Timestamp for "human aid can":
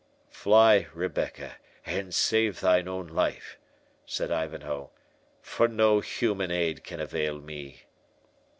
5.99-6.99